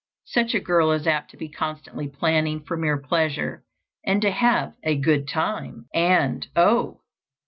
[0.25, 3.63] Such a girl is apt to be constantly planning for mere pleasure
[4.03, 7.01] and to have "a good time." And, oh!